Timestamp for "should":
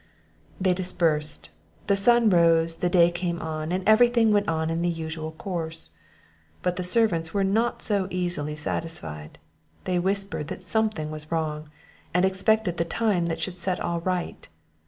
13.39-13.59